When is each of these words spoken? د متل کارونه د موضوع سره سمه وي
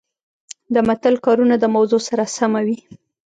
د 0.73 0.75
متل 0.87 1.15
کارونه 1.25 1.55
د 1.59 1.65
موضوع 1.75 2.01
سره 2.09 2.23
سمه 2.37 2.61
وي 2.67 2.77